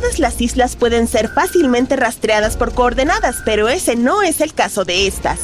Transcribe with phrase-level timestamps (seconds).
[0.00, 4.84] Todas las islas pueden ser fácilmente rastreadas por coordenadas, pero ese no es el caso
[4.84, 5.40] de estas.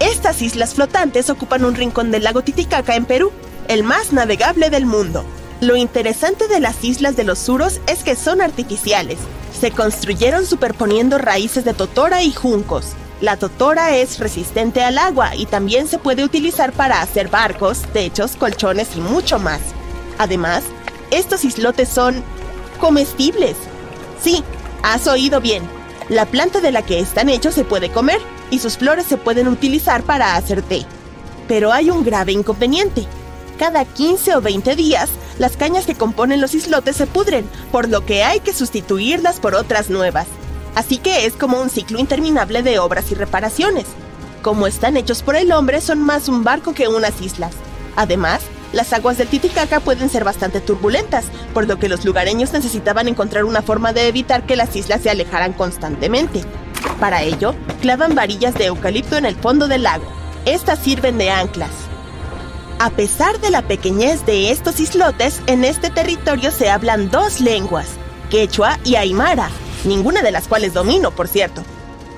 [0.00, 3.32] Estas islas flotantes ocupan un rincón del lago Titicaca en Perú,
[3.68, 5.26] el más navegable del mundo.
[5.60, 9.18] Lo interesante de las islas de los Suros es que son artificiales.
[9.60, 12.92] Se construyeron superponiendo raíces de totora y juncos.
[13.20, 18.36] La totora es resistente al agua y también se puede utilizar para hacer barcos, techos,
[18.36, 19.60] colchones y mucho más.
[20.16, 20.62] Además,
[21.10, 22.24] estos islotes son
[22.80, 23.67] comestibles.
[24.22, 24.42] Sí,
[24.82, 25.62] has oído bien.
[26.08, 28.20] La planta de la que están hechos se puede comer
[28.50, 30.86] y sus flores se pueden utilizar para hacer té.
[31.46, 33.06] Pero hay un grave inconveniente.
[33.58, 38.06] Cada 15 o 20 días, las cañas que componen los islotes se pudren, por lo
[38.06, 40.26] que hay que sustituirlas por otras nuevas.
[40.74, 43.86] Así que es como un ciclo interminable de obras y reparaciones.
[44.42, 47.52] Como están hechos por el hombre, son más un barco que unas islas.
[47.96, 48.40] Además,
[48.72, 53.44] las aguas del Titicaca pueden ser bastante turbulentas, por lo que los lugareños necesitaban encontrar
[53.44, 56.42] una forma de evitar que las islas se alejaran constantemente.
[57.00, 60.04] Para ello, clavan varillas de eucalipto en el fondo del lago.
[60.44, 61.70] Estas sirven de anclas.
[62.78, 67.88] A pesar de la pequeñez de estos islotes, en este territorio se hablan dos lenguas,
[68.30, 69.50] quechua y aymara,
[69.84, 71.62] ninguna de las cuales domino, por cierto.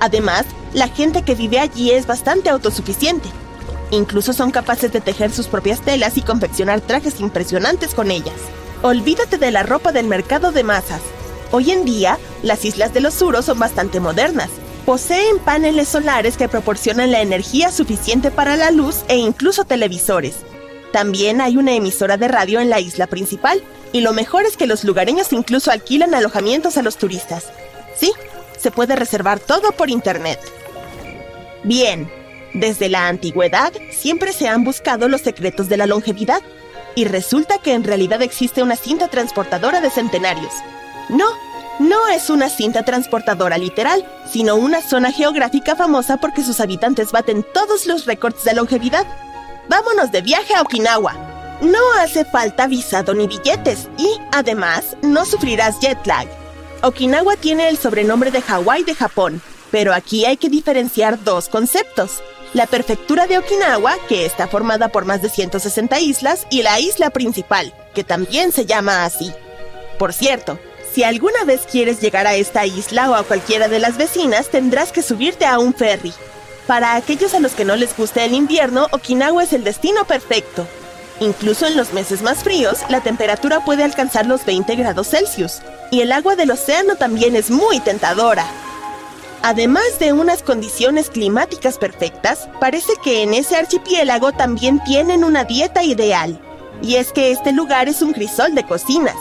[0.01, 3.29] Además, la gente que vive allí es bastante autosuficiente.
[3.91, 8.37] Incluso son capaces de tejer sus propias telas y confeccionar trajes impresionantes con ellas.
[8.83, 11.01] Olvídate de la ropa del mercado de masas.
[11.51, 14.49] Hoy en día, las islas de los Suros son bastante modernas.
[14.87, 20.37] Poseen paneles solares que proporcionan la energía suficiente para la luz e incluso televisores.
[20.93, 24.67] También hay una emisora de radio en la isla principal, y lo mejor es que
[24.67, 27.47] los lugareños incluso alquilan alojamientos a los turistas.
[27.97, 28.13] Sí,
[28.57, 30.39] se puede reservar todo por internet.
[31.65, 32.11] Bien,
[32.55, 36.43] desde la antigüedad siempre se han buscado los secretos de la longevidad
[36.95, 40.53] y resulta que en realidad existe una cinta transportadora de centenarios.
[41.09, 41.27] No,
[41.79, 47.45] no es una cinta transportadora literal, sino una zona geográfica famosa porque sus habitantes baten
[47.55, 49.07] todos los récords de longevidad.
[49.69, 51.15] Vámonos de viaje a Okinawa.
[51.63, 56.27] No hace falta visado ni billetes y, además, no sufrirás jet lag.
[56.83, 62.23] Okinawa tiene el sobrenombre de Hawái de Japón, pero aquí hay que diferenciar dos conceptos
[62.53, 67.11] la prefectura de Okinawa, que está formada por más de 160 islas, y la isla
[67.11, 69.33] principal, que también se llama así.
[69.99, 70.59] Por cierto,
[70.93, 74.91] si alguna vez quieres llegar a esta isla o a cualquiera de las vecinas, tendrás
[74.91, 76.13] que subirte a un ferry.
[76.67, 80.67] Para aquellos a los que no les guste el invierno, Okinawa es el destino perfecto.
[81.21, 85.61] Incluso en los meses más fríos, la temperatura puede alcanzar los 20 grados Celsius,
[85.91, 88.47] y el agua del océano también es muy tentadora.
[89.43, 95.83] Además de unas condiciones climáticas perfectas, parece que en ese archipiélago también tienen una dieta
[95.83, 96.39] ideal.
[96.83, 99.17] Y es que este lugar es un crisol de cocinas.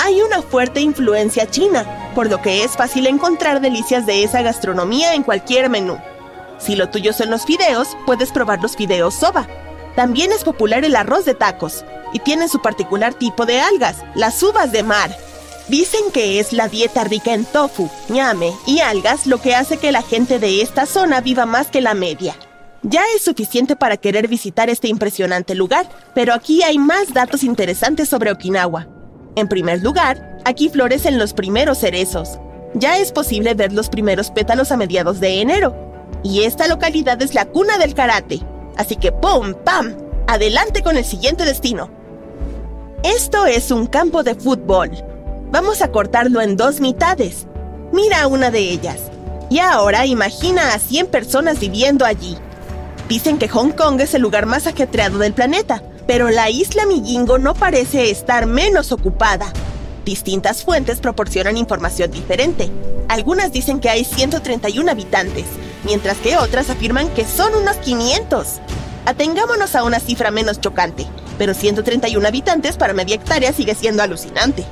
[0.00, 5.14] Hay una fuerte influencia china, por lo que es fácil encontrar delicias de esa gastronomía
[5.14, 5.98] en cualquier menú.
[6.58, 9.46] Si lo tuyo son los fideos, puedes probar los fideos soba.
[9.94, 14.42] También es popular el arroz de tacos, y tiene su particular tipo de algas, las
[14.42, 15.16] uvas de mar,
[15.70, 19.92] Dicen que es la dieta rica en tofu, ñame y algas lo que hace que
[19.92, 22.34] la gente de esta zona viva más que la media.
[22.82, 28.08] Ya es suficiente para querer visitar este impresionante lugar, pero aquí hay más datos interesantes
[28.08, 28.88] sobre Okinawa.
[29.36, 32.40] En primer lugar, aquí florecen los primeros cerezos.
[32.74, 35.76] Ya es posible ver los primeros pétalos a mediados de enero.
[36.24, 38.40] Y esta localidad es la cuna del karate.
[38.76, 39.54] Así que ¡pum!
[39.64, 39.94] ¡pam!
[40.26, 41.90] Adelante con el siguiente destino.
[43.04, 44.90] Esto es un campo de fútbol.
[45.52, 47.48] Vamos a cortarlo en dos mitades.
[47.92, 48.98] Mira una de ellas.
[49.50, 52.38] Y ahora imagina a 100 personas viviendo allí.
[53.08, 57.38] Dicen que Hong Kong es el lugar más ajetreado del planeta, pero la isla Millingo
[57.38, 59.52] no parece estar menos ocupada.
[60.04, 62.70] Distintas fuentes proporcionan información diferente.
[63.08, 65.46] Algunas dicen que hay 131 habitantes,
[65.82, 68.60] mientras que otras afirman que son unos 500.
[69.04, 71.08] Atengámonos a una cifra menos chocante,
[71.38, 74.64] pero 131 habitantes para media hectárea sigue siendo alucinante.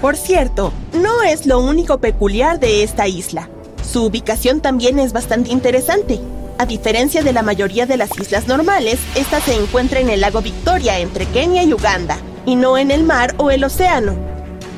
[0.00, 3.50] Por cierto, no es lo único peculiar de esta isla.
[3.82, 6.20] Su ubicación también es bastante interesante.
[6.56, 10.40] A diferencia de la mayoría de las islas normales, esta se encuentra en el lago
[10.40, 12.16] Victoria entre Kenia y Uganda,
[12.46, 14.14] y no en el mar o el océano.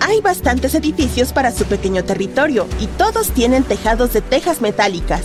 [0.01, 5.23] Hay bastantes edificios para su pequeño territorio y todos tienen tejados de tejas metálicas.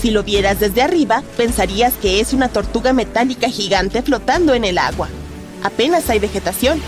[0.00, 4.78] Si lo vieras desde arriba, pensarías que es una tortuga metálica gigante flotando en el
[4.78, 5.08] agua.
[5.64, 6.80] Apenas hay vegetación.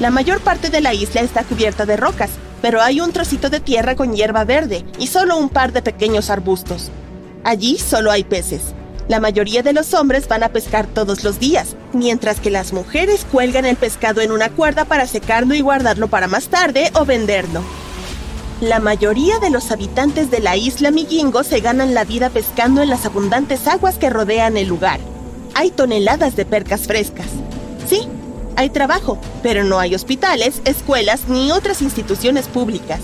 [0.00, 2.30] La mayor parte de la isla está cubierta de rocas,
[2.60, 6.30] pero hay un trocito de tierra con hierba verde y solo un par de pequeños
[6.30, 6.90] arbustos.
[7.44, 8.74] Allí solo hay peces.
[9.08, 13.26] La mayoría de los hombres van a pescar todos los días, mientras que las mujeres
[13.30, 17.62] cuelgan el pescado en una cuerda para secarlo y guardarlo para más tarde o venderlo.
[18.60, 22.90] La mayoría de los habitantes de la isla Migingo se ganan la vida pescando en
[22.90, 25.00] las abundantes aguas que rodean el lugar.
[25.54, 27.26] Hay toneladas de percas frescas.
[27.88, 28.08] Sí,
[28.56, 33.00] hay trabajo, pero no hay hospitales, escuelas ni otras instituciones públicas.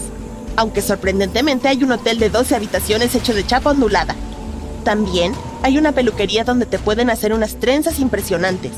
[0.57, 4.17] Aunque sorprendentemente hay un hotel de 12 habitaciones hecho de chapa ondulada.
[4.85, 8.73] También hay una peluquería donde te pueden hacer unas trenzas impresionantes.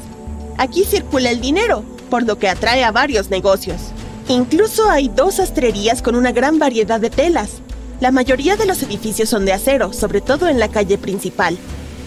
[0.59, 3.81] Aquí circula el dinero, por lo que atrae a varios negocios.
[4.29, 7.63] Incluso hay dos sastrerías con una gran variedad de telas.
[8.01, 11.59] La mayoría de los edificios son de acero, sobre todo en la calle principal.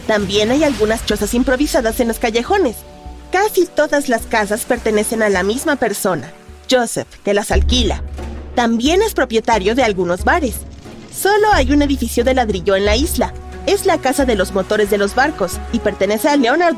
[0.08, 2.76] También hay algunas chozas improvisadas en los callejones.
[3.34, 6.32] Casi todas las casas pertenecen a la misma persona,
[6.70, 8.04] Joseph, que las alquila.
[8.56, 10.56] También es propietario de algunos bares.
[11.12, 13.34] Solo hay un edificio de ladrillo en la isla.
[13.66, 16.78] Es la casa de los motores de los barcos y pertenece a Leonard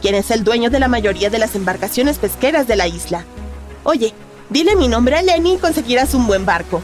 [0.00, 3.24] quien es el dueño de la mayoría de las embarcaciones pesqueras de la isla.
[3.84, 4.14] Oye,
[4.50, 6.82] Dile mi nombre a Lenny y conseguirás un buen barco.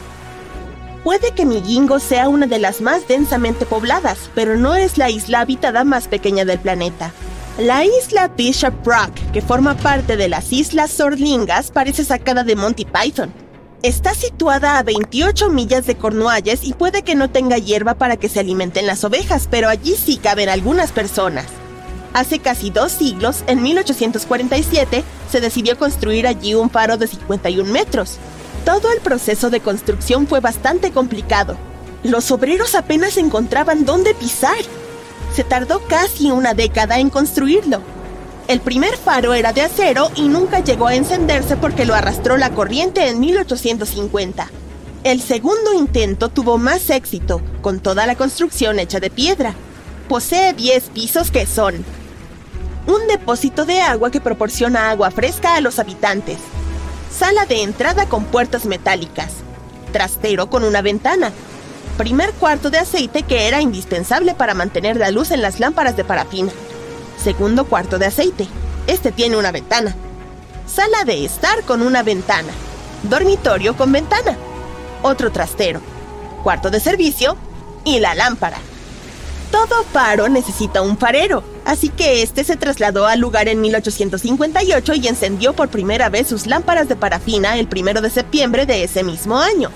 [1.03, 5.39] Puede que Migingo sea una de las más densamente pobladas, pero no es la isla
[5.39, 7.11] habitada más pequeña del planeta.
[7.57, 12.85] La isla Bishop Rock, que forma parte de las Islas Sorlingas, parece sacada de Monty
[12.85, 13.33] Python.
[13.83, 18.29] Está situada a 28 millas de Cornualles y puede que no tenga hierba para que
[18.29, 21.45] se alimenten las ovejas, pero allí sí caben algunas personas.
[22.13, 28.17] Hace casi dos siglos, en 1847, se decidió construir allí un faro de 51 metros.
[28.63, 31.57] Todo el proceso de construcción fue bastante complicado.
[32.03, 34.55] Los obreros apenas encontraban dónde pisar.
[35.33, 37.81] Se tardó casi una década en construirlo.
[38.47, 42.49] El primer faro era de acero y nunca llegó a encenderse porque lo arrastró la
[42.49, 44.49] corriente en 1850.
[45.03, 49.55] El segundo intento tuvo más éxito, con toda la construcción hecha de piedra.
[50.09, 51.85] Posee 10 pisos que son
[52.87, 56.37] un depósito de agua que proporciona agua fresca a los habitantes,
[57.15, 59.33] sala de entrada con puertas metálicas,
[59.91, 61.31] trastero con una ventana,
[61.91, 66.03] primer cuarto de aceite que era indispensable para mantener la luz en las lámparas de
[66.03, 66.51] parafina,
[67.21, 68.47] segundo cuarto de aceite,
[68.87, 69.95] este tiene una ventana,
[70.67, 72.51] sala de estar con una ventana,
[73.03, 74.37] dormitorio con ventana,
[75.01, 75.81] otro trastero,
[76.43, 77.37] cuarto de servicio
[77.83, 78.57] y la lámpara.
[79.51, 85.07] Todo faro necesita un farero, así que este se trasladó al lugar en 1858 y
[85.07, 89.37] encendió por primera vez sus lámparas de parafina el primero de septiembre de ese mismo
[89.37, 89.69] año.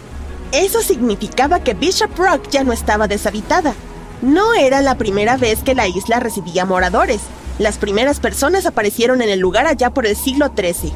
[0.55, 3.73] Eso significaba que Bishop Rock ya no estaba deshabitada.
[4.21, 7.21] No era la primera vez que la isla recibía moradores.
[7.59, 10.93] Las primeras personas aparecieron en el lugar allá por el siglo XIII.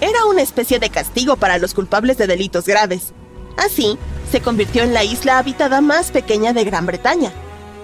[0.00, 3.12] Era una especie de castigo para los culpables de delitos graves.
[3.56, 3.98] Así,
[4.30, 7.32] se convirtió en la isla habitada más pequeña de Gran Bretaña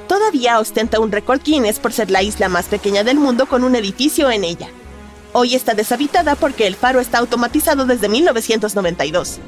[0.09, 3.77] todavía ostenta un récord Guinness por ser la isla más pequeña del mundo con un
[3.77, 4.69] edificio en ella.
[5.33, 9.39] Hoy está deshabitada porque el faro está automatizado desde 1992.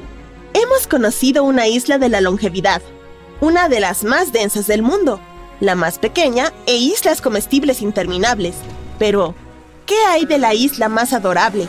[0.53, 2.83] Hemos conocido una isla de la longevidad,
[3.41, 5.21] una de las más densas del mundo,
[5.61, 8.57] la más pequeña e islas comestibles interminables.
[8.99, 9.35] Pero,
[9.87, 11.69] ¿qué hay de la isla más adorable?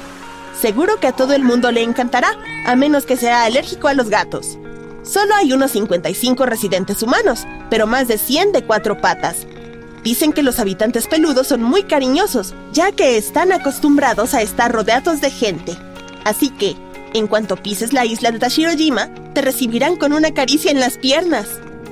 [0.60, 4.10] Seguro que a todo el mundo le encantará, a menos que sea alérgico a los
[4.10, 4.58] gatos.
[5.04, 9.46] Solo hay unos 55 residentes humanos, pero más de 100 de cuatro patas.
[10.04, 15.22] Dicen que los habitantes peludos son muy cariñosos, ya que están acostumbrados a estar rodeados
[15.22, 15.78] de gente.
[16.24, 16.76] Así que,
[17.14, 21.48] en cuanto pises la isla de Tashirojima, te recibirán con una caricia en las piernas.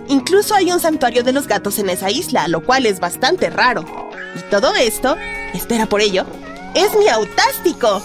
[0.07, 3.85] Incluso hay un santuario de los gatos en esa isla, lo cual es bastante raro.
[4.35, 5.15] Y todo esto,
[5.53, 6.25] espera por ello,
[6.73, 8.01] es mi autástico.